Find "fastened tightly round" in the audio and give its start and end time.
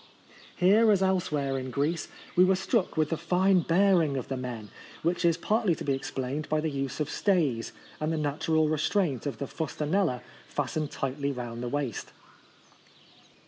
10.47-11.61